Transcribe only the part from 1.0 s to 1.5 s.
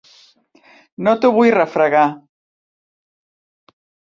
No t'ho